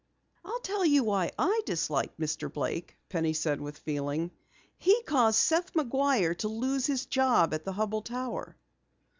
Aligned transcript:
"I'll 0.43 0.61
tell 0.61 0.83
you 0.83 1.03
why 1.03 1.29
I 1.37 1.61
dislike 1.63 2.17
Mr. 2.17 2.51
Blake," 2.51 2.97
Penny 3.07 3.33
said 3.33 3.61
with 3.61 3.77
feeling. 3.77 4.31
"He 4.79 5.03
caused 5.03 5.37
Seth 5.37 5.75
McGuire 5.75 6.35
to 6.39 6.47
lose 6.47 6.87
his 6.87 7.05
job 7.05 7.53
at 7.53 7.65
the 7.65 7.73
Hubell 7.73 8.01
Tower." 8.03 8.57